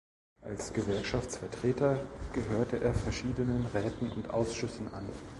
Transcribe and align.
Als 0.41 0.73
Gewerkschaftsvertreter 0.73 2.03
gehörte 2.33 2.79
er 2.81 2.91
verschiedenen 2.95 3.67
Räten 3.67 4.11
und 4.13 4.31
Ausschüssen 4.31 4.91
an. 4.95 5.07